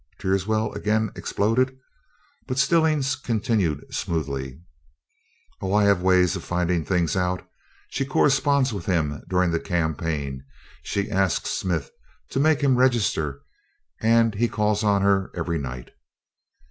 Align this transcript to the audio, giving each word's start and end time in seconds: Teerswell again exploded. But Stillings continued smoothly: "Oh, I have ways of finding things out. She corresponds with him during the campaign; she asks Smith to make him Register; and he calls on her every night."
Teerswell 0.19 0.73
again 0.73 1.11
exploded. 1.15 1.77
But 2.47 2.57
Stillings 2.57 3.15
continued 3.15 3.85
smoothly: 3.93 4.59
"Oh, 5.61 5.75
I 5.75 5.83
have 5.83 6.01
ways 6.01 6.35
of 6.35 6.43
finding 6.43 6.83
things 6.83 7.15
out. 7.15 7.47
She 7.89 8.03
corresponds 8.03 8.73
with 8.73 8.87
him 8.87 9.21
during 9.29 9.51
the 9.51 9.59
campaign; 9.59 10.43
she 10.81 11.11
asks 11.11 11.51
Smith 11.51 11.91
to 12.31 12.39
make 12.39 12.61
him 12.61 12.77
Register; 12.77 13.41
and 14.01 14.33
he 14.33 14.47
calls 14.47 14.83
on 14.83 15.03
her 15.03 15.29
every 15.35 15.59
night." 15.59 15.91